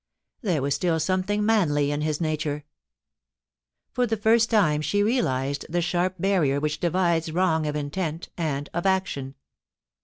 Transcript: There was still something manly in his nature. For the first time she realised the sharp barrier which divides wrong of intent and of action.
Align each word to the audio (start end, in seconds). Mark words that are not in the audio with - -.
There 0.41 0.63
was 0.63 0.73
still 0.73 0.99
something 0.99 1.45
manly 1.45 1.91
in 1.91 2.01
his 2.01 2.19
nature. 2.19 2.65
For 3.91 4.07
the 4.07 4.17
first 4.17 4.49
time 4.49 4.81
she 4.81 5.03
realised 5.03 5.67
the 5.69 5.79
sharp 5.79 6.15
barrier 6.17 6.59
which 6.59 6.79
divides 6.79 7.31
wrong 7.31 7.67
of 7.67 7.75
intent 7.75 8.29
and 8.35 8.67
of 8.73 8.87
action. 8.87 9.35